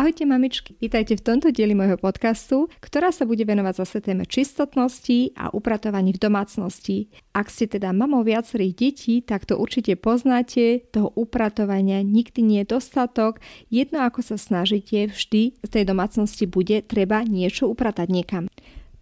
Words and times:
Ahojte 0.00 0.24
mamičky, 0.24 0.80
vítajte 0.80 1.12
v 1.12 1.20
tomto 1.20 1.52
dieli 1.52 1.76
môjho 1.76 2.00
podcastu, 2.00 2.72
ktorá 2.80 3.12
sa 3.12 3.28
bude 3.28 3.44
venovať 3.44 3.84
zase 3.84 4.00
téme 4.00 4.24
čistotnosti 4.24 5.36
a 5.36 5.52
upratovaní 5.52 6.16
v 6.16 6.22
domácnosti. 6.24 7.12
Ak 7.36 7.52
ste 7.52 7.68
teda 7.68 7.92
mamou 7.92 8.24
viacerých 8.24 8.72
detí, 8.80 9.20
tak 9.20 9.44
to 9.44 9.60
určite 9.60 10.00
poznáte, 10.00 10.88
toho 10.88 11.12
upratovania 11.20 12.00
nikdy 12.00 12.40
nie 12.40 12.64
je 12.64 12.80
dostatok, 12.80 13.44
jedno 13.68 14.00
ako 14.00 14.24
sa 14.24 14.40
snažíte, 14.40 15.12
vždy 15.12 15.60
v 15.60 15.68
tej 15.68 15.84
domácnosti 15.84 16.48
bude 16.48 16.80
treba 16.80 17.20
niečo 17.20 17.68
upratať 17.68 18.08
niekam. 18.08 18.48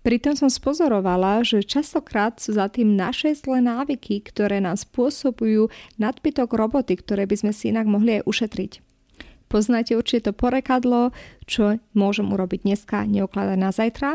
Pritom 0.03 0.35
som 0.35 0.51
spozorovala, 0.51 1.47
že 1.47 1.63
častokrát 1.63 2.43
sú 2.43 2.59
za 2.59 2.67
tým 2.67 2.99
naše 2.99 3.39
zlé 3.39 3.63
návyky, 3.63 4.19
ktoré 4.27 4.59
nám 4.59 4.75
spôsobujú 4.75 5.71
nadbytok 6.03 6.51
roboty, 6.59 6.99
ktoré 6.99 7.23
by 7.31 7.39
sme 7.39 7.53
si 7.55 7.71
inak 7.71 7.87
mohli 7.87 8.19
aj 8.19 8.27
ušetriť. 8.27 8.88
Poznáte 9.49 9.97
určite 9.97 10.31
to 10.31 10.33
porekadlo, 10.37 11.17
čo 11.49 11.81
môžem 11.97 12.29
urobiť 12.29 12.69
dneska, 12.69 13.09
neokladať 13.09 13.59
na 13.59 13.71
zajtra. 13.73 14.15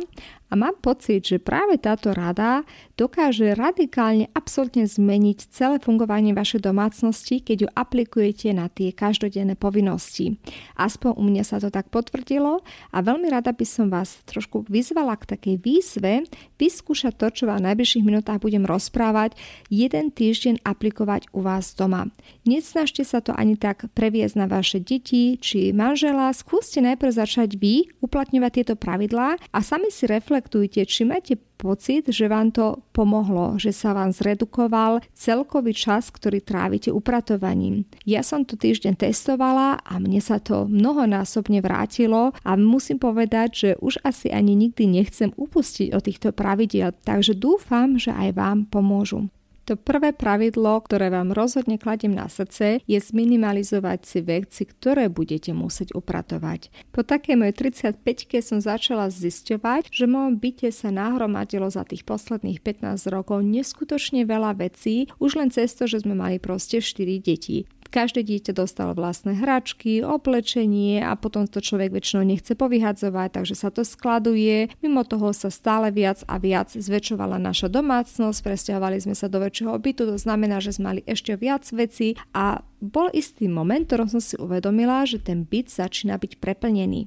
A 0.53 0.55
mám 0.55 0.77
pocit, 0.77 1.25
že 1.25 1.41
práve 1.41 1.81
táto 1.81 2.13
rada 2.13 2.61
dokáže 2.93 3.57
radikálne 3.57 4.29
absolútne 4.37 4.85
zmeniť 4.85 5.49
celé 5.49 5.81
fungovanie 5.81 6.29
vašej 6.29 6.61
domácnosti, 6.61 7.41
keď 7.41 7.57
ju 7.65 7.69
aplikujete 7.73 8.53
na 8.53 8.69
tie 8.69 8.93
každodenné 8.93 9.57
povinnosti. 9.57 10.37
Aspoň 10.77 11.17
u 11.17 11.23
mňa 11.25 11.41
sa 11.41 11.57
to 11.57 11.73
tak 11.73 11.89
potvrdilo 11.89 12.61
a 12.93 12.97
veľmi 13.01 13.33
rada 13.33 13.49
by 13.49 13.65
som 13.65 13.89
vás 13.89 14.21
trošku 14.29 14.69
vyzvala 14.69 15.17
k 15.17 15.33
takej 15.33 15.55
výzve 15.57 16.29
vyskúšať 16.61 17.17
to, 17.17 17.27
čo 17.33 17.43
vám 17.49 17.65
v 17.65 17.73
najbližších 17.73 18.05
minútach 18.05 18.37
budem 18.37 18.61
rozprávať, 18.69 19.33
jeden 19.73 20.13
týždeň 20.13 20.61
aplikovať 20.61 21.33
u 21.33 21.41
vás 21.41 21.73
doma. 21.73 22.13
Nesnažte 22.45 23.01
sa 23.01 23.25
to 23.25 23.33
ani 23.33 23.57
tak 23.57 23.89
previesť 23.97 24.37
na 24.37 24.45
vaše 24.45 24.77
deti 24.77 25.33
či 25.41 25.73
manžela, 25.73 26.29
skúste 26.29 26.77
najprv 26.77 27.09
začať 27.09 27.57
vy 27.57 27.89
uplatňovať 28.05 28.51
tieto 28.53 28.75
pravidlá 28.77 29.41
a 29.49 29.59
sami 29.65 29.89
si 29.89 30.05
reflektujte, 30.43 30.83
či 30.83 31.07
máte 31.07 31.39
pocit, 31.55 32.11
že 32.11 32.27
vám 32.27 32.51
to 32.51 32.83
pomohlo, 32.91 33.55
že 33.55 33.71
sa 33.71 33.95
vám 33.95 34.11
zredukoval 34.11 34.99
celkový 35.15 35.71
čas, 35.71 36.11
ktorý 36.11 36.43
trávite 36.43 36.91
upratovaním. 36.91 37.87
Ja 38.03 38.27
som 38.27 38.43
to 38.43 38.59
týždeň 38.59 38.99
testovala 38.99 39.79
a 39.79 39.93
mne 40.03 40.19
sa 40.19 40.43
to 40.43 40.67
mnohonásobne 40.67 41.63
vrátilo 41.63 42.35
a 42.43 42.59
musím 42.59 42.99
povedať, 42.99 43.49
že 43.55 43.69
už 43.79 44.03
asi 44.03 44.35
ani 44.35 44.51
nikdy 44.59 44.83
nechcem 44.83 45.31
upustiť 45.31 45.95
od 45.95 46.03
týchto 46.03 46.35
pravidiel, 46.35 46.91
takže 47.07 47.39
dúfam, 47.39 47.95
že 47.95 48.11
aj 48.11 48.35
vám 48.35 48.67
pomôžu. 48.67 49.31
To 49.63 49.79
prvé 49.79 50.11
pravidlo, 50.11 50.75
ktoré 50.83 51.07
vám 51.07 51.31
rozhodne 51.31 51.79
kladiem 51.79 52.11
na 52.11 52.27
srdce, 52.27 52.83
je 52.83 52.99
zminimalizovať 52.99 53.99
si 54.03 54.19
veci, 54.19 54.67
ktoré 54.67 55.07
budete 55.07 55.55
musieť 55.55 55.95
upratovať. 55.95 56.67
Po 56.91 57.07
takej 57.07 57.39
mojej 57.39 57.71
35 57.71 58.43
som 58.43 58.59
začala 58.59 59.07
zisťovať, 59.07 59.87
že 59.87 60.03
v 60.03 60.13
mojom 60.19 60.35
byte 60.35 60.67
sa 60.75 60.91
nahromadilo 60.91 61.71
za 61.71 61.87
tých 61.87 62.03
posledných 62.03 62.59
15 62.59 63.07
rokov 63.07 63.39
neskutočne 63.39 64.27
veľa 64.27 64.59
vecí, 64.59 65.07
už 65.23 65.39
len 65.39 65.47
cez 65.47 65.71
to, 65.79 65.87
že 65.87 66.03
sme 66.03 66.11
mali 66.11 66.43
proste 66.43 66.83
4 66.83 67.23
deti. 67.23 67.63
Každé 67.93 68.25
dieťa 68.25 68.57
dostalo 68.57 68.97
vlastné 68.97 69.37
hračky, 69.37 70.01
oblečenie 70.01 71.05
a 71.05 71.13
potom 71.13 71.45
to 71.45 71.61
človek 71.61 71.93
väčšinou 71.93 72.25
nechce 72.25 72.57
povyhadzovať, 72.57 73.29
takže 73.37 73.53
sa 73.53 73.69
to 73.69 73.85
skladuje. 73.85 74.73
Mimo 74.81 75.05
toho 75.05 75.29
sa 75.29 75.53
stále 75.53 75.93
viac 75.93 76.25
a 76.25 76.41
viac 76.41 76.73
zväčšovala 76.73 77.37
naša 77.37 77.69
domácnosť, 77.69 78.41
presťahovali 78.41 78.97
sme 78.97 79.13
sa 79.13 79.29
do 79.29 79.37
väčšieho 79.37 79.77
bytu, 79.77 80.09
to 80.09 80.17
znamená, 80.17 80.57
že 80.57 80.73
sme 80.73 80.89
mali 80.89 81.01
ešte 81.05 81.37
viac 81.37 81.69
vecí 81.69 82.17
a 82.33 82.65
bol 82.81 83.13
istý 83.13 83.45
moment, 83.45 83.85
ktorom 83.85 84.09
som 84.09 84.17
si 84.17 84.41
uvedomila, 84.41 85.05
že 85.05 85.21
ten 85.21 85.45
byt 85.45 85.69
začína 85.69 86.17
byť 86.17 86.41
preplnený. 86.41 87.05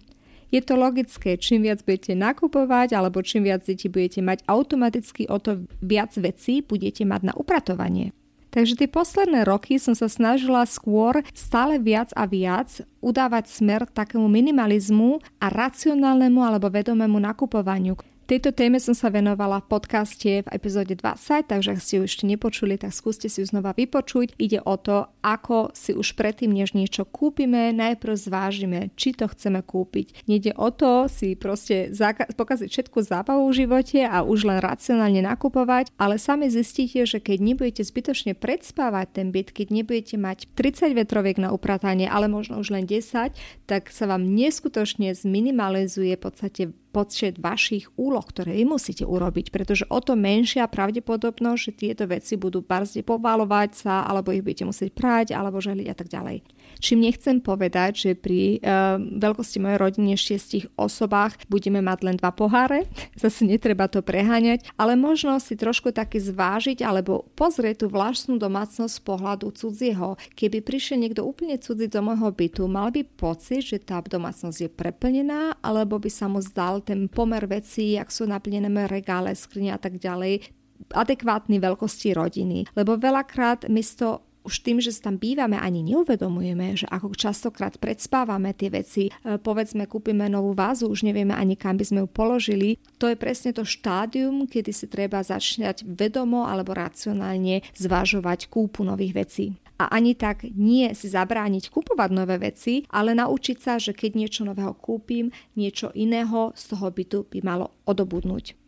Je 0.54 0.62
to 0.62 0.78
logické, 0.78 1.34
čím 1.34 1.66
viac 1.66 1.82
budete 1.82 2.14
nakupovať 2.14 2.94
alebo 2.94 3.26
čím 3.26 3.50
viac 3.50 3.66
detí 3.66 3.90
budete 3.90 4.22
mať, 4.22 4.46
automaticky 4.46 5.26
o 5.26 5.42
to 5.42 5.66
viac 5.82 6.14
vecí 6.14 6.62
budete 6.62 7.02
mať 7.02 7.20
na 7.26 7.34
upratovanie. 7.34 8.14
Takže 8.56 8.72
tie 8.72 8.88
posledné 8.88 9.44
roky 9.44 9.76
som 9.76 9.92
sa 9.92 10.08
snažila 10.08 10.64
skôr 10.64 11.20
stále 11.36 11.76
viac 11.76 12.08
a 12.16 12.24
viac 12.24 12.80
udávať 13.04 13.52
smer 13.52 13.84
takému 13.84 14.32
minimalizmu 14.32 15.20
a 15.44 15.52
racionálnemu 15.52 16.40
alebo 16.40 16.72
vedomému 16.72 17.20
nakupovaniu, 17.20 18.00
Tejto 18.26 18.50
téme 18.50 18.82
som 18.82 18.90
sa 18.90 19.06
venovala 19.06 19.62
v 19.62 19.70
podcaste 19.70 20.42
v 20.42 20.48
epizóde 20.50 20.98
20, 20.98 21.46
takže 21.46 21.70
ak 21.70 21.78
ste 21.78 22.02
ju 22.02 22.10
ešte 22.10 22.26
nepočuli, 22.26 22.74
tak 22.74 22.90
skúste 22.90 23.30
si 23.30 23.38
ju 23.38 23.46
znova 23.46 23.70
vypočuť. 23.70 24.34
Ide 24.34 24.66
o 24.66 24.74
to, 24.74 25.06
ako 25.26 25.74
si 25.74 25.90
už 25.90 26.14
predtým, 26.14 26.54
než 26.54 26.78
niečo 26.78 27.02
kúpime, 27.02 27.74
najprv 27.74 28.14
zvážime, 28.14 28.94
či 28.94 29.10
to 29.10 29.26
chceme 29.26 29.58
kúpiť. 29.58 30.22
Nede 30.30 30.54
o 30.54 30.70
to 30.70 31.10
si 31.10 31.34
proste 31.34 31.90
pokaziť 32.38 32.70
všetku 32.70 33.02
zábavu 33.02 33.50
v 33.50 33.66
živote 33.66 34.06
a 34.06 34.22
už 34.22 34.46
len 34.46 34.62
racionálne 34.62 35.26
nakupovať, 35.26 35.90
ale 35.98 36.22
sami 36.22 36.46
zistíte, 36.46 37.02
že 37.02 37.18
keď 37.18 37.42
nebudete 37.42 37.82
zbytočne 37.82 38.38
predspávať 38.38 39.18
ten 39.18 39.34
byt, 39.34 39.50
keď 39.50 39.74
nebudete 39.74 40.14
mať 40.14 40.46
30 40.54 40.94
vetroviek 40.94 41.42
na 41.42 41.50
upratanie, 41.50 42.06
ale 42.06 42.30
možno 42.30 42.62
už 42.62 42.70
len 42.70 42.86
10, 42.86 43.34
tak 43.66 43.90
sa 43.90 44.06
vám 44.06 44.22
neskutočne 44.22 45.10
zminimalizuje 45.10 46.14
v 46.14 46.22
podstate 46.22 46.62
počet 46.96 47.36
vašich 47.36 47.92
úloh, 48.00 48.24
ktoré 48.24 48.56
vy 48.56 48.64
musíte 48.64 49.04
urobiť, 49.04 49.52
pretože 49.52 49.84
o 49.92 50.00
to 50.00 50.16
menšia 50.16 50.64
pravdepodobnosť, 50.64 51.60
že 51.60 51.76
tieto 51.76 52.04
veci 52.08 52.40
budú 52.40 52.64
barzde 52.64 53.04
povalovať 53.04 53.70
sa, 53.76 53.94
alebo 54.08 54.32
ich 54.32 54.40
budete 54.40 54.64
musieť 54.64 54.96
prať, 54.96 55.15
alebo 55.32 55.62
želiť 55.62 55.86
a 55.88 55.96
tak 55.96 56.08
ďalej. 56.12 56.44
Čím 56.76 57.08
nechcem 57.08 57.40
povedať, 57.40 57.92
že 57.96 58.10
pri 58.12 58.60
uh, 58.60 59.00
veľkosti 59.00 59.58
mojej 59.62 59.78
rodiny 59.80 60.12
šiestich 60.18 60.68
osobách 60.76 61.48
budeme 61.48 61.80
mať 61.80 61.98
len 62.04 62.16
dva 62.20 62.34
poháre, 62.34 62.84
zase 63.22 63.48
netreba 63.48 63.88
to 63.88 64.04
preháňať, 64.04 64.68
ale 64.76 64.98
možno 64.98 65.40
si 65.40 65.56
trošku 65.56 65.94
taky 65.96 66.20
zvážiť 66.20 66.84
alebo 66.84 67.24
pozrieť 67.32 67.84
tú 67.84 67.86
vlastnú 67.88 68.36
domácnosť 68.36 68.92
z 68.92 69.02
pohľadu 69.06 69.46
cudzieho. 69.56 70.20
Keby 70.36 70.60
prišiel 70.60 71.00
niekto 71.00 71.24
úplne 71.24 71.56
cudzí 71.56 71.88
do 71.88 72.00
môjho 72.04 72.28
bytu, 72.34 72.68
mal 72.68 72.92
by 72.92 73.06
pocit, 73.06 73.64
že 73.64 73.80
tá 73.80 74.04
domácnosť 74.04 74.58
je 74.66 74.70
preplnená, 74.70 75.56
alebo 75.64 75.96
by 75.96 76.10
sa 76.12 76.28
mu 76.28 76.44
zdal 76.44 76.84
ten 76.84 77.08
pomer 77.08 77.48
vecí, 77.48 77.96
ak 77.96 78.12
sú 78.12 78.28
naplnené 78.28 78.68
regále, 78.90 79.32
skrine 79.32 79.72
a 79.72 79.80
tak 79.80 79.96
ďalej, 79.96 80.52
adekvátny 80.92 81.56
veľkosti 81.58 82.12
rodiny. 82.12 82.68
Lebo 82.76 83.00
veľakrát 83.00 83.66
my 83.72 83.82
to 83.82 84.25
už 84.46 84.62
tým, 84.62 84.78
že 84.78 84.94
tam 85.02 85.18
bývame, 85.18 85.58
ani 85.58 85.82
neuvedomujeme, 85.82 86.78
že 86.78 86.86
ako 86.86 87.18
častokrát 87.18 87.74
predspávame 87.82 88.54
tie 88.54 88.70
veci, 88.70 89.10
e, 89.10 89.36
povedzme, 89.42 89.90
kúpime 89.90 90.30
novú 90.30 90.54
vázu, 90.54 90.86
už 90.86 91.02
nevieme 91.02 91.34
ani 91.34 91.58
kam 91.58 91.74
by 91.74 91.84
sme 91.84 91.98
ju 92.06 92.08
položili. 92.08 92.78
To 93.02 93.10
je 93.10 93.18
presne 93.18 93.50
to 93.50 93.66
štádium, 93.66 94.46
kedy 94.46 94.70
si 94.70 94.86
treba 94.86 95.20
začať 95.26 95.82
vedomo 95.82 96.46
alebo 96.46 96.72
racionálne 96.72 97.66
zvažovať 97.74 98.46
kúpu 98.46 98.86
nových 98.86 99.14
vecí 99.18 99.46
a 99.76 99.92
ani 99.92 100.16
tak 100.16 100.48
nie 100.56 100.88
si 100.96 101.12
zabrániť 101.12 101.68
kupovať 101.68 102.10
nové 102.12 102.40
veci, 102.40 102.88
ale 102.88 103.12
naučiť 103.12 103.56
sa, 103.60 103.76
že 103.76 103.92
keď 103.92 104.10
niečo 104.16 104.42
nového 104.48 104.72
kúpim, 104.72 105.28
niečo 105.52 105.92
iného 105.92 106.56
z 106.56 106.62
toho 106.72 106.88
bytu 106.88 107.28
by 107.28 107.38
malo 107.44 107.76
odobudnúť. 107.84 108.65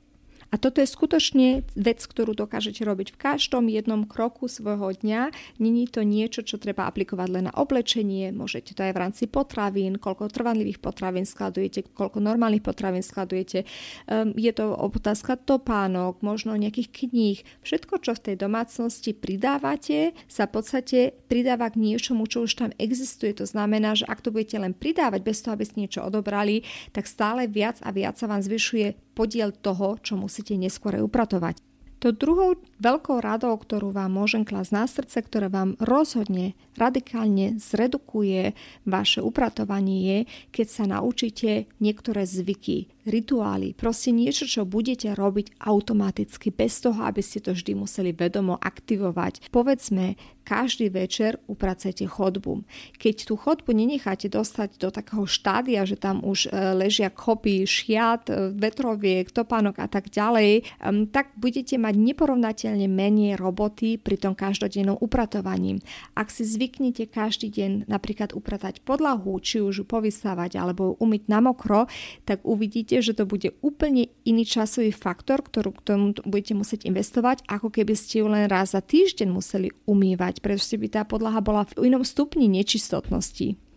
A 0.49 0.57
toto 0.57 0.81
je 0.81 0.89
skutočne 0.89 1.69
vec, 1.77 2.01
ktorú 2.01 2.33
dokážete 2.33 2.81
robiť 2.81 3.13
v 3.13 3.21
každom 3.21 3.69
jednom 3.69 4.09
kroku 4.09 4.49
svojho 4.49 4.97
dňa. 4.97 5.29
Není 5.61 5.93
to 5.93 6.01
niečo, 6.01 6.41
čo 6.41 6.57
treba 6.57 6.89
aplikovať 6.89 7.29
len 7.29 7.45
na 7.49 7.55
oblečenie, 7.55 8.33
môžete 8.33 8.73
to 8.73 8.81
aj 8.81 8.93
v 8.97 9.03
rámci 9.03 9.25
potravín, 9.29 10.01
koľko 10.01 10.33
trvanlivých 10.33 10.81
potravín 10.81 11.29
skladujete, 11.29 11.93
koľko 11.93 12.25
normálnych 12.25 12.65
potravín 12.65 13.05
skladujete. 13.05 13.69
Um, 14.09 14.33
je 14.37 14.53
to 14.57 14.73
otázka 14.73 15.37
topánok, 15.37 16.25
možno 16.25 16.57
nejakých 16.57 16.89
kníh. 17.07 17.39
Všetko, 17.61 18.01
čo 18.01 18.17
v 18.17 18.33
tej 18.33 18.37
domácnosti 18.41 19.13
pridávate, 19.13 20.17
sa 20.33 20.49
v 20.49 20.61
podstate 20.61 20.99
pridáva 21.29 21.69
k 21.69 21.77
niečomu, 21.77 22.25
čo 22.25 22.49
už 22.49 22.57
tam 22.57 22.71
existuje. 22.81 23.37
To 23.37 23.45
znamená, 23.45 23.93
že 23.93 24.09
ak 24.09 24.25
to 24.25 24.33
budete 24.33 24.57
len 24.57 24.73
pridávať 24.73 25.21
bez 25.21 25.45
toho, 25.45 25.53
aby 25.53 25.65
ste 25.69 25.85
niečo 25.85 26.01
odobrali, 26.01 26.65
tak 26.97 27.05
stále 27.05 27.45
viac 27.45 27.77
a 27.85 27.93
viac 27.93 28.17
sa 28.17 28.25
vám 28.25 28.41
zvyšuje 28.41 29.08
podiel 29.19 29.51
toho, 29.51 29.99
čo 29.99 30.15
musíte 30.15 30.55
neskôr 30.55 31.03
upratovať. 31.03 31.59
To 31.99 32.15
druhou 32.15 32.55
veľkou 32.79 33.19
radou, 33.19 33.59
ktorú 33.59 33.91
vám 33.91 34.15
môžem 34.15 34.47
klásť 34.47 34.71
na 34.71 34.87
srdce, 34.87 35.19
ktoré 35.19 35.51
vám 35.51 35.75
rozhodne 35.83 36.55
radikálne 36.79 37.59
zredukuje 37.59 38.55
vaše 38.87 39.19
upratovanie 39.19 39.99
je, 40.07 40.19
keď 40.55 40.67
sa 40.71 40.85
naučíte 40.87 41.67
niektoré 41.83 42.23
zvyky, 42.23 42.87
rituály, 43.09 43.73
proste 43.75 44.13
niečo, 44.13 44.45
čo 44.45 44.69
budete 44.69 45.17
robiť 45.17 45.59
automaticky, 45.65 46.53
bez 46.53 46.85
toho, 46.85 47.01
aby 47.03 47.25
ste 47.25 47.41
to 47.41 47.57
vždy 47.57 47.75
museli 47.75 48.13
vedomo 48.13 48.61
aktivovať. 48.61 49.49
Povedzme, 49.49 50.21
každý 50.49 50.89
večer 50.89 51.37
upracujete 51.45 52.09
chodbu. 52.09 52.65
Keď 52.97 53.29
tú 53.29 53.37
chodbu 53.37 53.77
nenecháte 53.77 54.33
dostať 54.33 54.81
do 54.81 54.89
takého 54.89 55.29
štádia, 55.29 55.85
že 55.85 56.01
tam 56.01 56.25
už 56.25 56.49
e, 56.49 56.73
ležia 56.73 57.13
kopy, 57.13 57.69
šiat, 57.69 58.33
e, 58.33 58.57
vetroviek, 58.57 59.29
topánok 59.29 59.77
a 59.77 59.85
tak 59.93 60.09
ďalej, 60.09 60.65
tak 61.13 61.37
budete 61.37 61.77
mať 61.77 61.95
neporovnateľne 62.01 62.89
menej 62.89 63.37
roboty 63.37 64.01
pri 64.01 64.17
tom 64.17 64.33
každodennom 64.33 64.97
upratovaní. 64.97 65.85
Ak 66.17 66.33
si 66.33 66.49
zvyknete 66.49 67.05
každý 67.13 67.53
deň 67.53 67.85
napríklad 67.85 68.33
upratať 68.33 68.81
podlahu, 68.89 69.37
či 69.45 69.61
už 69.61 69.83
ju 69.83 69.85
povysávať 69.85 70.57
alebo 70.57 70.97
umyť 70.97 71.23
na 71.29 71.45
mokro, 71.45 71.85
tak 72.25 72.41
uvidíte, 72.49 72.98
že 73.05 73.15
to 73.15 73.25
bude 73.29 73.55
úplne 73.61 74.09
iný 74.25 74.45
časový 74.49 74.91
faktor, 74.95 75.45
ktorú 75.45 75.77
k 75.77 75.85
tomu 75.85 76.07
budete 76.25 76.55
musieť 76.57 76.89
investovať, 76.89 77.45
ako 77.47 77.69
keby 77.71 77.95
ste 77.95 78.23
ju 78.23 78.27
len 78.31 78.49
raz 78.49 78.73
za 78.73 78.81
týždeň 78.81 79.29
museli 79.29 79.69
umývať 79.85 80.41
pretože 80.41 80.81
by 80.81 80.89
tá 80.89 81.03
podlaha 81.05 81.45
bola 81.45 81.63
v 81.69 81.93
inom 81.93 82.03
stupni 82.07 82.49
nečistotnosti. 82.49 83.68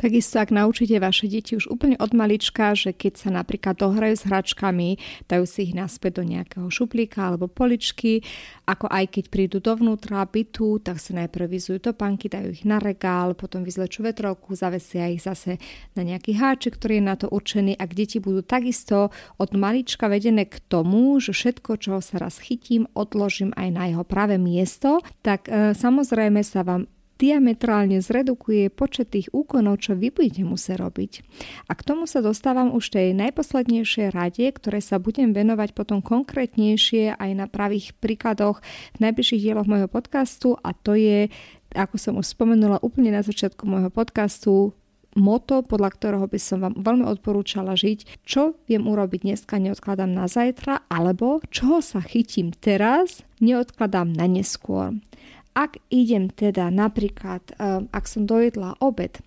Takisto 0.00 0.40
ak 0.40 0.48
naučíte 0.48 0.96
vaše 0.96 1.28
deti 1.28 1.60
už 1.60 1.68
úplne 1.68 2.00
od 2.00 2.16
malička, 2.16 2.72
že 2.72 2.96
keď 2.96 3.12
sa 3.20 3.28
napríklad 3.28 3.76
dohrajú 3.76 4.16
s 4.16 4.24
hračkami, 4.24 4.96
dajú 5.28 5.44
si 5.44 5.68
ich 5.68 5.76
naspäť 5.76 6.24
do 6.24 6.24
nejakého 6.24 6.72
šuplíka 6.72 7.28
alebo 7.28 7.52
poličky, 7.52 8.24
ako 8.64 8.88
aj 8.88 9.04
keď 9.12 9.24
prídu 9.28 9.58
dovnútra 9.60 10.24
bytu, 10.24 10.80
tak 10.80 10.96
sa 11.04 11.12
najprv 11.20 11.52
vyzujú 11.52 11.92
topánky, 11.92 12.32
dajú 12.32 12.48
ich 12.48 12.64
na 12.64 12.80
regál, 12.80 13.36
potom 13.36 13.60
vyzlečú 13.60 14.00
vetrovku, 14.00 14.56
zavesia 14.56 15.12
ich 15.12 15.20
zase 15.20 15.60
na 15.92 16.00
nejaký 16.00 16.32
háček, 16.32 16.80
ktorý 16.80 16.96
je 16.96 17.04
na 17.04 17.20
to 17.20 17.28
určený. 17.28 17.76
Ak 17.76 17.92
deti 17.92 18.24
budú 18.24 18.40
takisto 18.40 19.12
od 19.36 19.50
malička 19.52 20.08
vedené 20.08 20.48
k 20.48 20.64
tomu, 20.64 21.20
že 21.20 21.36
všetko, 21.36 21.76
čo 21.76 22.00
sa 22.00 22.16
raz 22.16 22.40
chytím, 22.40 22.88
odložím 22.96 23.52
aj 23.52 23.68
na 23.68 23.84
jeho 23.92 24.04
pravé 24.08 24.40
miesto, 24.40 25.04
tak 25.20 25.44
e, 25.52 25.76
samozrejme 25.76 26.40
sa 26.40 26.64
vám 26.64 26.88
diametrálne 27.20 28.00
zredukuje 28.00 28.72
počet 28.72 29.12
tých 29.12 29.28
úkonov, 29.36 29.84
čo 29.84 29.92
vy 29.92 30.08
budete 30.08 30.40
musieť 30.48 30.80
robiť. 30.80 31.12
A 31.68 31.76
k 31.76 31.84
tomu 31.84 32.08
sa 32.08 32.24
dostávam 32.24 32.72
už 32.72 32.96
tej 32.96 33.12
najposlednejšej 33.12 34.08
rade, 34.16 34.48
ktoré 34.48 34.80
sa 34.80 34.96
budem 34.96 35.36
venovať 35.36 35.76
potom 35.76 36.00
konkrétnejšie 36.00 37.20
aj 37.20 37.30
na 37.36 37.44
pravých 37.44 37.92
príkladoch 38.00 38.64
v 38.96 38.98
najbližších 39.04 39.44
dieloch 39.44 39.68
môjho 39.68 39.92
podcastu 39.92 40.56
a 40.64 40.72
to 40.72 40.96
je, 40.96 41.28
ako 41.76 42.00
som 42.00 42.16
už 42.16 42.32
spomenula 42.32 42.80
úplne 42.80 43.12
na 43.12 43.20
začiatku 43.20 43.68
môjho 43.68 43.92
podcastu, 43.92 44.72
moto, 45.18 45.66
podľa 45.66 45.90
ktorého 45.90 46.26
by 46.30 46.38
som 46.38 46.62
vám 46.62 46.74
veľmi 46.78 47.02
odporúčala 47.06 47.74
žiť, 47.74 48.22
čo 48.22 48.54
viem 48.70 48.86
urobiť 48.86 49.26
dneska, 49.26 49.58
neodkladám 49.58 50.10
na 50.10 50.30
zajtra, 50.30 50.86
alebo 50.86 51.42
čoho 51.50 51.82
sa 51.82 51.98
chytím 51.98 52.54
teraz, 52.54 53.26
neodkladám 53.42 54.14
na 54.14 54.30
neskôr. 54.30 54.94
Ak 55.54 55.82
idem 55.90 56.30
teda 56.30 56.70
napríklad, 56.70 57.42
eh, 57.58 57.82
ak 57.90 58.04
som 58.06 58.26
dojedla 58.26 58.78
obed 58.78 59.18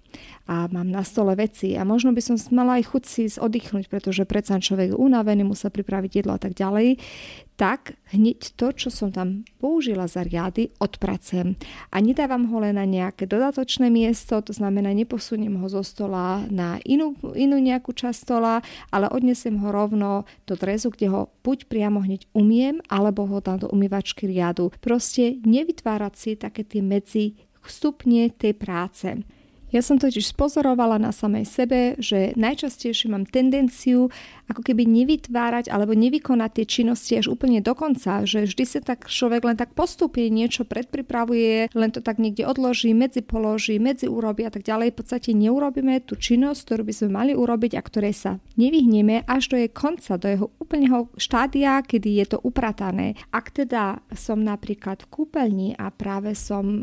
a 0.43 0.67
mám 0.67 0.91
na 0.91 1.01
stole 1.07 1.33
veci 1.39 1.77
a 1.79 1.87
možno 1.87 2.11
by 2.11 2.19
som 2.19 2.35
mala 2.51 2.79
aj 2.79 2.91
chuť 2.91 3.03
si 3.07 3.23
oddychnúť, 3.39 3.87
pretože 3.87 4.27
predsa 4.27 4.59
človek 4.59 4.91
je 4.91 4.99
unavený, 4.99 5.47
musel 5.47 5.71
pripraviť 5.71 6.11
jedlo 6.23 6.35
a 6.35 6.41
tak 6.41 6.53
ďalej, 6.53 6.99
tak 7.55 7.95
hneď 8.11 8.57
to, 8.57 8.73
čo 8.73 8.89
som 8.89 9.13
tam 9.13 9.45
použila 9.61 10.09
za 10.09 10.25
riady, 10.25 10.73
odpracujem. 10.81 11.53
A 11.93 12.01
nedávam 12.01 12.49
ho 12.49 12.57
len 12.59 12.75
na 12.75 12.83
nejaké 12.83 13.29
dodatočné 13.29 13.93
miesto, 13.93 14.41
to 14.41 14.51
znamená, 14.51 14.89
neposuniem 14.91 15.61
ho 15.61 15.67
zo 15.69 15.85
stola 15.85 16.43
na 16.49 16.81
inú, 16.83 17.13
inú 17.37 17.61
nejakú 17.61 17.93
časť 17.93 18.17
stola, 18.17 18.59
ale 18.89 19.07
odnesiem 19.07 19.61
ho 19.61 19.69
rovno 19.69 20.25
do 20.49 20.57
drezu, 20.57 20.89
kde 20.91 21.13
ho 21.13 21.21
buď 21.45 21.69
priamo 21.69 22.01
hneď 22.01 22.25
umiem, 22.33 22.81
alebo 22.89 23.29
ho 23.29 23.37
dám 23.39 23.63
do 23.63 23.71
umývačky 23.71 24.25
riadu. 24.25 24.73
Proste 24.81 25.37
nevytvárať 25.45 26.13
si 26.17 26.29
také 26.35 26.65
tie 26.65 26.81
medzi 26.81 27.37
stupne 27.63 28.27
tej 28.33 28.53
práce. 28.57 29.23
Ja 29.73 29.81
som 29.81 29.97
totiž 29.97 30.37
spozorovala 30.37 31.01
na 31.01 31.09
samej 31.09 31.49
sebe, 31.49 31.97
že 31.97 32.37
najčastejšie 32.37 33.09
mám 33.09 33.25
tendenciu 33.25 34.13
ako 34.49 34.61
keby 34.61 34.83
nevytvárať 34.83 35.71
alebo 35.71 35.95
nevykonať 35.95 36.51
tie 36.61 36.65
činnosti 36.67 37.13
až 37.19 37.31
úplne 37.31 37.63
do 37.63 37.73
konca, 37.73 38.27
že 38.27 38.45
vždy 38.47 38.63
sa 38.67 38.79
tak 38.83 39.07
človek 39.07 39.47
len 39.47 39.57
tak 39.57 39.71
postupne 39.73 40.27
niečo 40.27 40.67
predpripravuje, 40.67 41.71
len 41.71 41.89
to 41.91 42.03
tak 42.03 42.19
niekde 42.19 42.43
odloží, 42.43 42.91
medzi 42.91 43.23
položí, 43.23 43.79
medzi 43.79 44.11
urobí 44.11 44.43
a 44.43 44.51
tak 44.51 44.67
ďalej. 44.67 44.93
V 44.93 44.97
podstate 45.03 45.31
neurobíme 45.31 46.03
tú 46.03 46.19
činnosť, 46.19 46.59
ktorú 46.67 46.81
by 46.87 46.93
sme 46.93 47.09
mali 47.11 47.31
urobiť 47.33 47.79
a 47.79 47.81
ktorej 47.81 48.15
sa 48.15 48.31
nevyhneme 48.59 49.23
až 49.25 49.53
do 49.53 49.55
jej 49.59 49.71
konca, 49.71 50.19
do 50.19 50.27
jeho 50.27 50.47
úplného 50.59 51.09
štádia, 51.15 51.81
kedy 51.83 52.23
je 52.23 52.25
to 52.35 52.37
upratané. 52.43 53.15
Ak 53.31 53.55
teda 53.55 54.03
som 54.13 54.43
napríklad 54.43 55.07
v 55.07 55.11
kúpeľni 55.11 55.69
a 55.79 55.89
práve 55.89 56.35
som 56.35 56.63
um, 56.63 56.81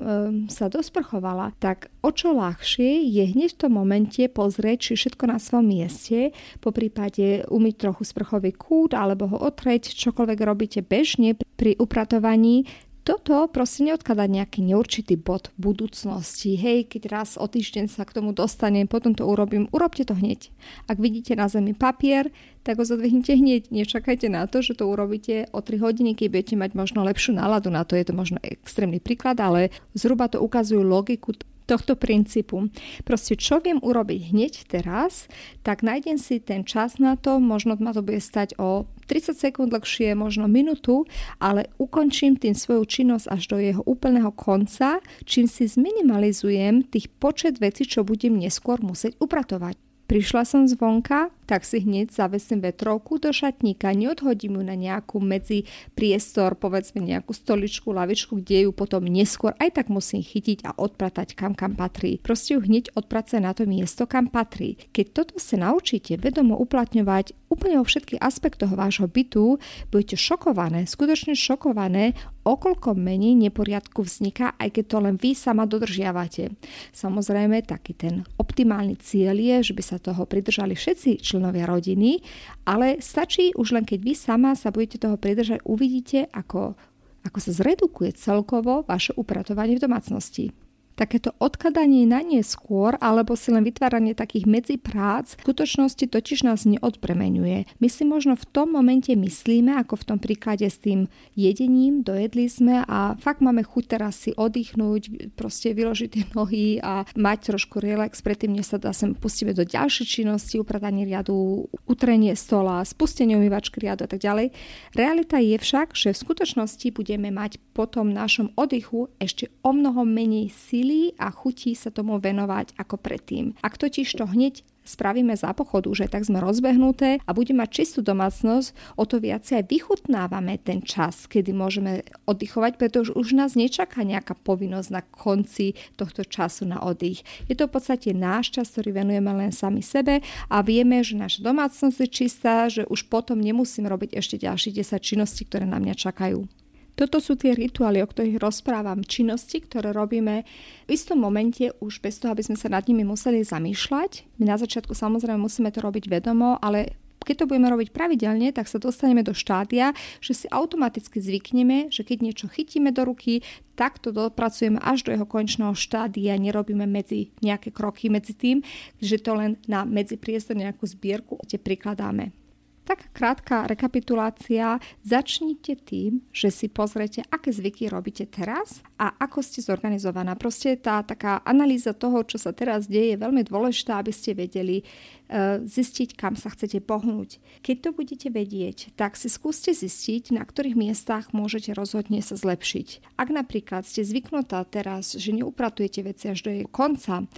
sa 0.48 0.66
dosprchovala, 0.72 1.52
tak 1.60 1.92
o 2.00 2.10
čo 2.10 2.32
ľahšie 2.32 3.04
je 3.06 3.24
hneď 3.36 3.56
v 3.56 3.60
tom 3.60 3.72
momente 3.76 4.22
pozrieť, 4.32 4.78
či 4.90 4.92
všetko 4.96 5.24
na 5.28 5.38
svojom 5.38 5.66
mieste, 5.66 6.32
po 6.58 6.72
prípade 6.72 7.44
umyť 7.60 7.76
trochu 7.76 8.08
sprchový 8.08 8.56
kút 8.56 8.96
alebo 8.96 9.28
ho 9.28 9.36
otrieť, 9.44 9.92
čokoľvek 9.92 10.38
robíte 10.40 10.80
bežne 10.80 11.36
pri 11.60 11.76
upratovaní, 11.76 12.64
toto 13.00 13.48
proste 13.48 13.88
neodkladá 13.88 14.28
nejaký 14.28 14.60
neurčitý 14.60 15.16
bod 15.16 15.48
v 15.56 15.72
budúcnosti. 15.72 16.52
Hej, 16.54 16.92
keď 16.92 17.02
raz 17.08 17.30
o 17.40 17.48
týždeň 17.48 17.88
sa 17.88 18.04
k 18.04 18.20
tomu 18.20 18.36
dostanem, 18.36 18.84
potom 18.84 19.16
to 19.16 19.24
urobím, 19.24 19.72
urobte 19.72 20.04
to 20.04 20.12
hneď. 20.12 20.52
Ak 20.84 21.00
vidíte 21.00 21.32
na 21.32 21.48
zemi 21.48 21.72
papier, 21.72 22.28
tak 22.60 22.76
ho 22.76 22.84
zodvihnite 22.84 23.32
hneď. 23.32 23.72
Nečakajte 23.72 24.28
na 24.28 24.44
to, 24.44 24.60
že 24.60 24.76
to 24.76 24.84
urobíte 24.84 25.48
o 25.50 25.64
3 25.64 25.80
hodiny, 25.80 26.12
keď 26.12 26.26
budete 26.28 26.54
mať 26.60 26.70
možno 26.76 27.00
lepšiu 27.00 27.40
náladu 27.40 27.72
na 27.72 27.88
to. 27.88 27.96
Je 27.96 28.04
to 28.04 28.12
možno 28.12 28.36
extrémny 28.44 29.00
príklad, 29.00 29.40
ale 29.40 29.72
zhruba 29.96 30.28
to 30.28 30.44
ukazujú 30.44 30.84
logiku 30.84 31.32
tohto 31.70 31.94
princípu. 31.94 32.66
Proste 33.06 33.38
čo 33.38 33.62
viem 33.62 33.78
urobiť 33.78 34.34
hneď 34.34 34.52
teraz, 34.66 35.30
tak 35.62 35.86
nájdem 35.86 36.18
si 36.18 36.42
ten 36.42 36.66
čas 36.66 36.98
na 36.98 37.14
to, 37.14 37.38
možno 37.38 37.78
ma 37.78 37.94
to 37.94 38.02
bude 38.02 38.18
stať 38.18 38.58
o 38.58 38.90
30 39.06 39.38
sekúnd 39.38 39.70
dlhšie, 39.70 40.18
možno 40.18 40.50
minútu, 40.50 41.06
ale 41.38 41.70
ukončím 41.78 42.34
tým 42.34 42.58
svoju 42.58 42.82
činnosť 42.86 43.26
až 43.30 43.42
do 43.46 43.56
jeho 43.62 43.82
úplného 43.86 44.34
konca, 44.34 44.98
čím 45.22 45.46
si 45.46 45.70
zminimalizujem 45.70 46.90
tých 46.90 47.06
počet 47.22 47.62
vecí, 47.62 47.86
čo 47.86 48.02
budem 48.02 48.38
neskôr 48.38 48.82
musieť 48.82 49.14
upratovať. 49.22 49.78
Prišla 50.10 50.42
som 50.42 50.66
zvonka, 50.66 51.30
tak 51.50 51.66
si 51.66 51.82
hneď 51.82 52.14
zavesím 52.14 52.62
vetrovku 52.62 53.18
do 53.18 53.34
šatníka, 53.34 53.90
neodhodím 53.90 54.62
ju 54.62 54.62
na 54.62 54.78
nejakú 54.78 55.18
medzi 55.18 55.66
priestor, 55.98 56.54
povedzme 56.54 57.02
nejakú 57.02 57.34
stoličku, 57.34 57.90
lavičku, 57.90 58.38
kde 58.38 58.64
ju 58.64 58.70
potom 58.70 59.02
neskôr 59.02 59.58
aj 59.58 59.82
tak 59.82 59.90
musím 59.90 60.22
chytiť 60.22 60.62
a 60.62 60.78
odpratať 60.78 61.34
kam 61.34 61.58
kam 61.58 61.74
patrí. 61.74 62.22
Proste 62.22 62.54
ju 62.54 62.62
hneď 62.62 62.94
odprace 62.94 63.42
na 63.42 63.50
to 63.50 63.66
miesto, 63.66 64.06
kam 64.06 64.30
patrí. 64.30 64.78
Keď 64.94 65.06
toto 65.10 65.34
sa 65.42 65.58
naučíte 65.58 66.14
vedomo 66.22 66.54
uplatňovať 66.54 67.34
úplne 67.50 67.82
vo 67.82 67.84
všetkých 67.84 68.22
aspektoch 68.22 68.70
vášho 68.70 69.10
bytu, 69.10 69.58
budete 69.90 70.14
šokované, 70.14 70.86
skutočne 70.86 71.34
šokované, 71.34 72.14
okolko 72.46 72.94
menej 72.94 73.34
neporiadku 73.36 74.06
vzniká, 74.06 74.54
aj 74.56 74.78
keď 74.78 74.84
to 74.86 74.96
len 75.02 75.16
vy 75.18 75.34
sama 75.34 75.66
dodržiavate. 75.66 76.54
Samozrejme, 76.94 77.66
taký 77.66 77.92
ten 77.98 78.14
optimálny 78.38 78.96
cieľ 79.02 79.36
je, 79.36 79.70
že 79.70 79.76
by 79.76 79.82
sa 79.82 79.96
toho 79.98 80.24
pridržali 80.24 80.78
všetci 80.78 81.20
členovia 81.40 81.64
rodiny, 81.64 82.20
ale 82.68 83.00
stačí 83.00 83.56
už 83.56 83.72
len 83.72 83.88
keď 83.88 83.98
vy 84.04 84.12
sama 84.12 84.52
sa 84.52 84.68
budete 84.68 85.00
toho 85.00 85.16
pridržať, 85.16 85.64
uvidíte, 85.64 86.28
ako, 86.28 86.76
ako 87.24 87.38
sa 87.40 87.56
zredukuje 87.56 88.12
celkovo 88.12 88.84
vaše 88.84 89.16
upratovanie 89.16 89.80
v 89.80 89.84
domácnosti. 89.88 90.52
Takéto 91.00 91.32
odkladanie 91.40 92.04
na 92.04 92.20
neskôr 92.20 92.92
alebo 93.00 93.32
si 93.32 93.48
len 93.48 93.64
vytváranie 93.64 94.12
takých 94.12 94.44
medziprác 94.44 95.32
v 95.32 95.48
skutočnosti 95.48 96.04
totiž 96.04 96.44
nás 96.44 96.68
neodpremenuje. 96.68 97.64
My 97.80 97.88
si 97.88 98.04
možno 98.04 98.36
v 98.36 98.44
tom 98.44 98.76
momente 98.76 99.08
myslíme, 99.16 99.80
ako 99.80 99.96
v 99.96 100.04
tom 100.04 100.18
príklade 100.20 100.68
s 100.68 100.76
tým 100.76 101.08
jedením, 101.32 102.04
dojedli 102.04 102.52
sme 102.52 102.84
a 102.84 103.16
fakt 103.16 103.40
máme 103.40 103.64
chuť 103.64 103.84
teraz 103.96 104.20
si 104.20 104.36
oddychnúť, 104.36 105.32
proste 105.40 105.72
vyložiť 105.72 106.08
tie 106.12 106.24
nohy 106.36 106.84
a 106.84 107.08
mať 107.16 107.56
trošku 107.56 107.80
relax 107.80 108.20
predtým, 108.20 108.52
než 108.52 108.76
sa 108.76 108.76
zase 108.76 109.16
pustíme 109.16 109.56
do 109.56 109.64
ďalšej 109.64 110.04
činnosti, 110.04 110.60
upratanie 110.60 111.08
riadu, 111.08 111.64
utrenie 111.88 112.36
stola, 112.36 112.84
spustenie 112.84 113.40
umývačky 113.40 113.80
riadu 113.80 114.04
a 114.04 114.10
tak 114.12 114.20
ďalej. 114.20 114.52
Realita 114.92 115.40
je 115.40 115.56
však, 115.56 115.96
že 115.96 116.12
v 116.12 116.20
skutočnosti 116.28 116.92
budeme 116.92 117.32
mať 117.32 117.56
po 117.72 117.88
tom 117.88 118.12
našom 118.12 118.52
oddychu 118.60 119.08
ešte 119.16 119.48
o 119.64 119.72
mnoho 119.72 120.04
menej 120.04 120.52
síly 120.52 120.89
a 121.16 121.30
chutí 121.30 121.78
sa 121.78 121.94
tomu 121.94 122.18
venovať 122.18 122.74
ako 122.76 122.96
predtým. 122.98 123.54
Ak 123.62 123.78
totiž 123.78 124.10
to 124.18 124.26
hneď 124.26 124.66
spravíme 124.84 125.36
za 125.36 125.52
pochodu, 125.52 125.92
že 125.94 126.10
tak 126.10 126.26
sme 126.26 126.42
rozbehnuté 126.42 127.22
a 127.22 127.30
budeme 127.30 127.62
mať 127.62 127.70
čistú 127.82 128.00
domácnosť, 128.02 128.96
o 128.96 129.04
to 129.06 129.20
viacej 129.22 129.68
vychutnávame 129.68 130.58
ten 130.58 130.82
čas, 130.82 131.30
kedy 131.30 131.52
môžeme 131.52 132.02
oddychovať, 132.26 132.80
pretože 132.80 133.14
už 133.14 133.36
nás 133.36 133.54
nečaká 133.54 134.02
nejaká 134.02 134.34
povinnosť 134.34 134.88
na 134.90 135.02
konci 135.04 135.76
tohto 135.94 136.26
času 136.26 136.66
na 136.66 136.82
oddych. 136.82 137.22
Je 137.46 137.54
to 137.54 137.68
v 137.68 137.74
podstate 137.78 138.10
náš 138.16 138.50
čas, 138.56 138.72
ktorý 138.74 139.04
venujeme 139.04 139.30
len 139.30 139.52
sami 139.54 139.84
sebe 139.84 140.24
a 140.50 140.56
vieme, 140.64 141.04
že 141.04 141.14
naša 141.14 141.44
domácnosť 141.44 141.96
je 142.02 142.08
čistá, 142.08 142.66
že 142.66 142.82
už 142.88 143.06
potom 143.06 143.38
nemusím 143.38 143.86
robiť 143.86 144.18
ešte 144.18 144.40
ďalších 144.40 144.82
10 144.82 144.98
činností, 144.98 145.46
ktoré 145.46 145.68
na 145.68 145.78
mňa 145.78 145.94
čakajú. 145.94 146.59
Toto 147.00 147.16
sú 147.16 147.32
tie 147.32 147.56
rituály, 147.56 148.04
o 148.04 148.10
ktorých 148.12 148.36
rozprávam, 148.36 149.00
činnosti, 149.00 149.64
ktoré 149.64 149.96
robíme 149.96 150.44
v 150.84 150.90
istom 150.92 151.16
momente 151.16 151.72
už 151.80 152.04
bez 152.04 152.20
toho, 152.20 152.36
aby 152.36 152.44
sme 152.44 152.60
sa 152.60 152.68
nad 152.68 152.84
nimi 152.84 153.08
museli 153.08 153.40
zamýšľať. 153.40 154.28
My 154.36 154.52
na 154.52 154.60
začiatku 154.60 154.92
samozrejme 154.92 155.40
musíme 155.40 155.72
to 155.72 155.80
robiť 155.80 156.12
vedomo, 156.12 156.60
ale 156.60 157.00
keď 157.24 157.40
to 157.40 157.48
budeme 157.48 157.72
robiť 157.72 157.88
pravidelne, 157.96 158.52
tak 158.52 158.68
sa 158.68 158.76
dostaneme 158.76 159.24
do 159.24 159.32
štádia, 159.32 159.96
že 160.20 160.44
si 160.44 160.46
automaticky 160.52 161.24
zvykneme, 161.24 161.88
že 161.88 162.04
keď 162.04 162.18
niečo 162.20 162.46
chytíme 162.52 162.92
do 162.92 163.08
ruky, 163.08 163.40
tak 163.80 163.96
to 163.96 164.12
dopracujeme 164.12 164.76
až 164.84 165.08
do 165.08 165.16
jeho 165.16 165.24
konečného 165.24 165.72
štádia, 165.72 166.36
nerobíme 166.36 166.84
medzi 166.84 167.32
nejaké 167.40 167.72
kroky 167.72 168.12
medzi 168.12 168.36
tým, 168.36 168.60
že 169.00 169.16
to 169.16 169.32
len 169.36 169.56
na 169.64 169.88
medzipriestor 169.88 170.52
nejakú 170.52 170.84
zbierku 170.84 171.40
prikladáme. 171.48 172.39
Taká 172.84 173.06
krátka 173.12 173.56
rekapitulácia. 173.68 174.80
Začnite 175.04 175.78
tým, 175.78 176.24
že 176.32 176.48
si 176.48 176.66
pozriete, 176.66 177.22
aké 177.28 177.52
zvyky 177.52 177.92
robíte 177.92 178.24
teraz 178.26 178.82
a 178.96 179.14
ako 179.20 179.44
ste 179.44 179.60
zorganizovaná. 179.62 180.34
Proste 180.34 180.74
tá 180.80 181.04
taká 181.04 181.44
analýza 181.44 181.92
toho, 181.92 182.24
čo 182.24 182.40
sa 182.40 182.50
teraz 182.56 182.88
deje, 182.88 183.14
je 183.14 183.22
veľmi 183.22 183.46
dôležitá, 183.46 184.00
aby 184.00 184.12
ste 184.12 184.32
vedeli 184.32 184.80
uh, 184.80 185.60
zistiť, 185.62 186.16
kam 186.16 186.34
sa 186.34 186.50
chcete 186.50 186.80
pohnúť. 186.82 187.38
Keď 187.60 187.76
to 187.78 187.90
budete 187.92 188.28
vedieť, 188.32 188.96
tak 188.96 189.14
si 189.14 189.28
skúste 189.28 189.70
zistiť, 189.76 190.34
na 190.34 190.42
ktorých 190.42 190.76
miestach 190.76 191.30
môžete 191.36 191.76
rozhodne 191.76 192.24
sa 192.24 192.34
zlepšiť. 192.34 193.16
Ak 193.20 193.28
napríklad 193.28 193.84
ste 193.84 194.02
zvyknutá 194.02 194.64
teraz, 194.66 195.14
že 195.14 195.36
neupratujete 195.36 196.00
veci 196.04 196.32
až 196.32 196.44
do 196.44 196.50
jej 196.50 196.66
konca, 196.66 197.28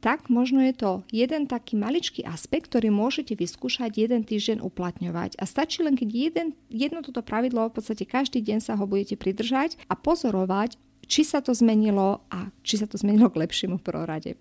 tak 0.00 0.32
možno 0.32 0.64
je 0.64 0.74
to 0.74 0.90
jeden 1.12 1.44
taký 1.44 1.76
maličký 1.76 2.24
aspekt, 2.24 2.72
ktorý 2.72 2.88
môžete 2.88 3.36
vyskúšať 3.36 4.00
jeden 4.00 4.24
týždeň 4.24 4.64
uplatňovať. 4.64 5.36
A 5.36 5.44
stačí 5.44 5.84
len, 5.84 5.94
keď 5.94 6.08
jeden, 6.08 6.48
jedno 6.72 7.04
toto 7.04 7.20
pravidlo, 7.20 7.68
v 7.68 7.76
podstate 7.76 8.08
každý 8.08 8.40
deň 8.40 8.58
sa 8.64 8.74
ho 8.80 8.84
budete 8.88 9.20
pridržať 9.20 9.76
a 9.86 9.94
pozorovať, 9.94 10.80
či 11.04 11.22
sa 11.22 11.44
to 11.44 11.52
zmenilo 11.52 12.24
a 12.32 12.48
či 12.64 12.80
sa 12.80 12.88
to 12.88 12.96
zmenilo 12.96 13.28
k 13.28 13.44
lepšiemu 13.44 13.76
v 13.78 13.86
prvom 13.86 14.08
rade. 14.08 14.40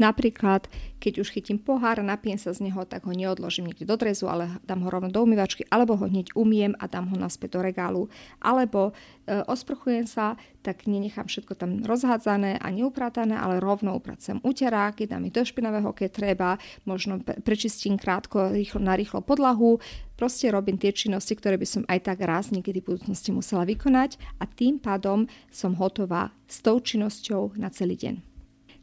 Napríklad, 0.00 0.64
keď 0.96 1.20
už 1.20 1.28
chytím 1.28 1.60
pohár 1.60 2.00
napijem 2.00 2.40
sa 2.40 2.56
z 2.56 2.64
neho, 2.64 2.88
tak 2.88 3.04
ho 3.04 3.12
neodložím 3.12 3.68
niekde 3.68 3.84
do 3.84 4.00
drezu, 4.00 4.32
ale 4.32 4.48
dám 4.64 4.80
ho 4.80 4.88
rovno 4.88 5.12
do 5.12 5.20
umývačky, 5.20 5.68
alebo 5.68 5.92
ho 6.00 6.08
hneď 6.08 6.32
umiem 6.32 6.72
a 6.80 6.88
dám 6.88 7.12
ho 7.12 7.16
naspäť 7.20 7.60
do 7.60 7.60
regálu. 7.60 8.02
Alebo 8.40 8.96
e, 9.28 9.44
osprchujem 9.44 10.08
sa, 10.08 10.40
tak 10.64 10.88
nenechám 10.88 11.28
všetko 11.28 11.52
tam 11.52 11.84
rozhádzané 11.84 12.56
a 12.64 12.66
neupratané, 12.72 13.36
ale 13.36 13.60
rovno 13.60 13.92
upracujem 13.92 14.40
uterák, 14.40 15.04
dám 15.04 15.28
ich 15.28 15.36
do 15.36 15.44
špinavého, 15.44 15.92
keď 15.92 16.08
treba, 16.08 16.56
možno 16.88 17.20
prečistím 17.20 18.00
krátko, 18.00 18.56
rýchlo, 18.56 18.80
na 18.80 18.96
rýchlo 18.96 19.20
podlahu, 19.20 19.84
proste 20.16 20.48
robím 20.48 20.80
tie 20.80 20.96
činnosti, 20.96 21.36
ktoré 21.36 21.60
by 21.60 21.68
som 21.68 21.82
aj 21.92 22.08
tak 22.08 22.24
raz 22.24 22.48
niekedy 22.48 22.80
v 22.80 22.96
budúcnosti 22.96 23.36
musela 23.36 23.68
vykonať 23.68 24.16
a 24.40 24.48
tým 24.48 24.80
pádom 24.80 25.28
som 25.52 25.76
hotová 25.76 26.32
s 26.48 26.64
tou 26.64 26.80
činnosťou 26.80 27.60
na 27.60 27.68
celý 27.68 28.00
deň. 28.00 28.29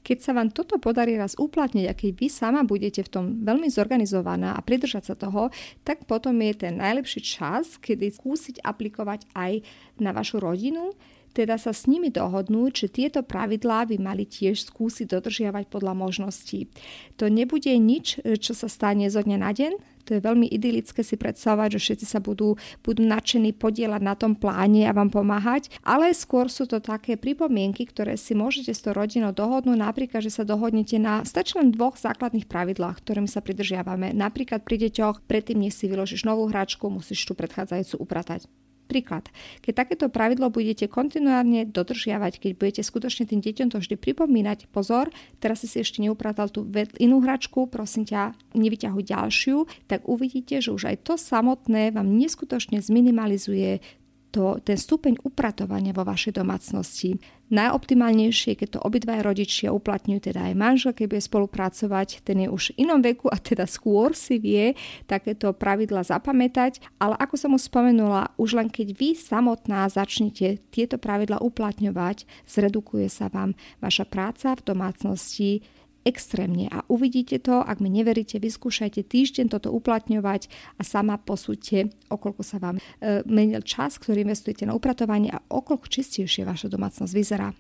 Keď 0.08 0.24
sa 0.24 0.32
vám 0.32 0.56
toto 0.56 0.80
podarí 0.80 1.20
raz 1.20 1.36
uplatniť 1.36 1.86
a 1.92 1.92
keď 1.92 2.12
vy 2.16 2.28
sama 2.32 2.64
budete 2.64 3.04
v 3.04 3.12
tom 3.12 3.26
veľmi 3.44 3.68
zorganizovaná 3.68 4.56
a 4.56 4.64
pridržať 4.64 5.12
sa 5.12 5.16
toho, 5.20 5.52
tak 5.84 6.08
potom 6.08 6.40
je 6.40 6.56
ten 6.56 6.80
najlepší 6.80 7.20
čas, 7.20 7.76
kedy 7.76 8.16
skúsiť 8.16 8.64
aplikovať 8.64 9.28
aj 9.36 9.68
na 10.00 10.16
vašu 10.16 10.40
rodinu, 10.40 10.96
teda 11.38 11.62
sa 11.62 11.70
s 11.70 11.86
nimi 11.86 12.10
dohodnúť, 12.10 12.72
že 12.74 12.88
tieto 12.90 13.22
pravidlá 13.22 13.86
by 13.94 14.02
mali 14.02 14.26
tiež 14.26 14.74
skúsiť 14.74 15.14
dodržiavať 15.14 15.70
podľa 15.70 15.94
možností. 15.94 16.74
To 17.22 17.30
nebude 17.30 17.70
nič, 17.78 18.18
čo 18.42 18.58
sa 18.58 18.66
stane 18.66 19.06
zo 19.14 19.22
dňa 19.22 19.38
na 19.38 19.54
deň, 19.54 19.74
to 20.08 20.16
je 20.16 20.24
veľmi 20.24 20.48
idylické 20.48 21.04
si 21.04 21.20
predstavovať, 21.20 21.76
že 21.76 21.84
všetci 21.84 22.06
sa 22.08 22.24
budú, 22.24 22.56
budú 22.80 23.04
nadšení 23.04 23.52
podielať 23.52 24.00
na 24.00 24.16
tom 24.16 24.40
pláne 24.40 24.88
a 24.88 24.96
vám 24.96 25.12
pomáhať, 25.12 25.68
ale 25.84 26.16
skôr 26.16 26.48
sú 26.48 26.64
to 26.64 26.80
také 26.80 27.20
pripomienky, 27.20 27.84
ktoré 27.84 28.16
si 28.16 28.32
môžete 28.32 28.72
s 28.72 28.80
tou 28.80 28.96
rodinou 28.96 29.36
dohodnúť, 29.36 29.76
napríklad, 29.76 30.24
že 30.24 30.32
sa 30.32 30.48
dohodnete 30.48 30.96
na 30.96 31.28
stačí 31.28 31.60
len 31.60 31.76
dvoch 31.76 32.00
základných 32.00 32.48
pravidlách, 32.48 33.04
ktorými 33.04 33.28
sa 33.28 33.44
pridržiavame. 33.44 34.16
Napríklad 34.16 34.64
pri 34.64 34.88
deťoch, 34.88 35.28
predtým, 35.28 35.68
než 35.68 35.76
si 35.76 35.92
vyložíš 35.92 36.24
novú 36.24 36.48
hračku, 36.48 36.88
musíš 36.88 37.28
tú 37.28 37.36
predchádzajúcu 37.36 38.00
upratať. 38.00 38.48
Príklad. 38.88 39.28
Keď 39.62 39.74
takéto 39.76 40.08
pravidlo 40.08 40.48
budete 40.48 40.88
kontinuárne 40.88 41.68
dodržiavať, 41.68 42.40
keď 42.40 42.52
budete 42.56 42.82
skutočne 42.88 43.28
tým 43.28 43.44
deťom 43.44 43.76
to 43.76 43.84
vždy 43.84 44.00
pripomínať, 44.00 44.72
pozor, 44.72 45.12
teraz 45.44 45.68
si 45.68 45.78
ešte 45.78 46.00
neupratal 46.00 46.48
tú 46.48 46.64
inú 46.98 47.20
hračku, 47.20 47.68
prosím 47.68 48.08
ťa, 48.08 48.32
nevyťahuj 48.56 49.04
ďalšiu, 49.04 49.58
tak 49.92 50.08
uvidíte, 50.08 50.64
že 50.64 50.72
už 50.72 50.96
aj 50.96 50.98
to 51.04 51.14
samotné 51.20 51.92
vám 51.92 52.08
neskutočne 52.16 52.80
zminimalizuje 52.80 53.84
to, 54.32 54.60
ten 54.62 54.76
stupeň 54.76 55.24
upratovania 55.24 55.96
vo 55.96 56.04
vašej 56.04 56.38
domácnosti. 56.38 57.18
Najoptimálnejšie, 57.48 58.60
keď 58.60 58.68
to 58.76 58.80
obidvaja 58.84 59.24
rodičia 59.24 59.72
uplatňujú, 59.72 60.20
teda 60.20 60.52
aj 60.52 60.54
manžel, 60.60 60.92
keď 60.92 61.06
bude 61.16 61.24
spolupracovať, 61.24 62.28
ten 62.28 62.44
je 62.44 62.48
už 62.52 62.76
v 62.76 62.84
inom 62.84 63.00
veku 63.00 63.32
a 63.32 63.40
teda 63.40 63.64
skôr 63.64 64.12
si 64.12 64.36
vie 64.36 64.76
takéto 65.08 65.56
pravidla 65.56 66.04
zapamätať, 66.04 66.84
ale 67.00 67.16
ako 67.16 67.36
som 67.40 67.56
už 67.56 67.72
spomenula, 67.72 68.36
už 68.36 68.60
len 68.60 68.68
keď 68.68 68.92
vy 69.00 69.16
samotná 69.16 69.88
začnete 69.88 70.60
tieto 70.76 71.00
pravidla 71.00 71.40
uplatňovať, 71.40 72.28
zredukuje 72.44 73.08
sa 73.08 73.32
vám 73.32 73.56
vaša 73.80 74.04
práca 74.04 74.52
v 74.60 74.66
domácnosti, 74.68 75.64
extrémne 76.08 76.72
a 76.72 76.88
uvidíte 76.88 77.44
to, 77.44 77.60
ak 77.60 77.84
mi 77.84 77.92
neveríte, 77.92 78.40
vyskúšajte 78.40 79.04
týždeň 79.04 79.52
toto 79.52 79.76
uplatňovať 79.76 80.48
a 80.80 80.82
sama 80.88 81.20
posúďte, 81.20 81.92
okoľko 82.08 82.42
sa 82.48 82.64
vám 82.64 82.80
e, 82.80 83.22
menil 83.28 83.60
čas, 83.68 84.00
ktorý 84.00 84.24
investujete 84.24 84.64
na 84.64 84.72
upratovanie 84.72 85.36
a 85.36 85.44
okoľko 85.52 85.92
čistejšie 85.92 86.48
vaša 86.48 86.72
domácnosť 86.72 87.12
vyzerá. 87.12 87.52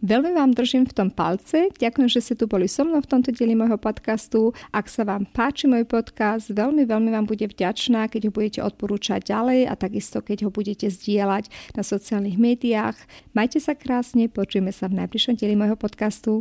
Veľmi 0.00 0.32
vám 0.32 0.56
držím 0.56 0.88
v 0.88 0.96
tom 0.96 1.08
palce. 1.12 1.68
Ďakujem, 1.76 2.08
že 2.08 2.24
ste 2.24 2.32
tu 2.32 2.48
boli 2.48 2.64
so 2.64 2.88
mnou 2.88 3.04
v 3.04 3.10
tomto 3.10 3.36
dieli 3.36 3.52
môjho 3.52 3.76
podcastu. 3.76 4.56
Ak 4.72 4.88
sa 4.88 5.04
vám 5.04 5.28
páči 5.28 5.68
môj 5.68 5.84
podcast, 5.84 6.48
veľmi, 6.48 6.88
veľmi 6.88 7.12
vám 7.12 7.28
bude 7.28 7.44
vďačná, 7.44 8.08
keď 8.08 8.28
ho 8.28 8.32
budete 8.32 8.60
odporúčať 8.64 9.28
ďalej 9.28 9.68
a 9.68 9.76
takisto, 9.76 10.24
keď 10.24 10.48
ho 10.48 10.50
budete 10.50 10.88
zdieľať 10.88 11.52
na 11.76 11.84
sociálnych 11.84 12.40
médiách. 12.40 12.96
Majte 13.36 13.60
sa 13.60 13.76
krásne, 13.76 14.32
počujeme 14.32 14.72
sa 14.72 14.88
v 14.88 15.04
najbližšom 15.04 15.36
dieli 15.36 15.52
môjho 15.52 15.76
podcastu. 15.76 16.40